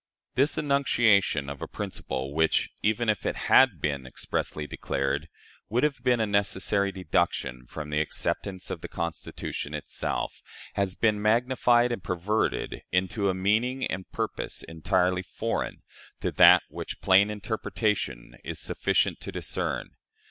This 0.33 0.57
enunciation 0.57 1.47
of 1.47 1.61
a 1.61 1.67
principle, 1.67 2.33
which, 2.33 2.71
even 2.81 3.07
if 3.07 3.23
it 3.23 3.35
had 3.35 3.73
not 3.73 3.81
been 3.81 4.07
expressly 4.07 4.65
declared, 4.65 5.27
would 5.69 5.83
have 5.83 6.01
been 6.03 6.19
a 6.19 6.25
necessary 6.25 6.91
deduction 6.91 7.67
from 7.67 7.91
the 7.91 8.01
acceptance 8.01 8.71
of 8.71 8.81
the 8.81 8.87
Constitution 8.87 9.75
itself, 9.75 10.41
has 10.73 10.95
been 10.95 11.21
magnified 11.21 11.91
and 11.91 12.03
perverted 12.03 12.81
into 12.91 13.29
a 13.29 13.35
meaning 13.35 13.85
and 13.85 14.11
purpose 14.11 14.63
entirely 14.63 15.21
foreign 15.21 15.83
to 16.19 16.31
that 16.31 16.63
which 16.67 16.99
plain 17.01 17.29
interpretation 17.29 18.37
is 18.43 18.59
sufficient 18.59 19.19
to 19.21 19.31
discern. 19.31 19.89